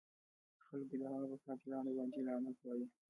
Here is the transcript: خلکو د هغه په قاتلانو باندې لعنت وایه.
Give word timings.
خلکو 0.67 0.95
د 1.01 1.03
هغه 1.11 1.25
په 1.31 1.37
قاتلانو 1.45 1.95
باندې 1.97 2.19
لعنت 2.27 2.57
وایه. 2.63 2.87